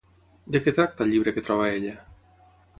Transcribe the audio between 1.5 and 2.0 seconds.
troba ella?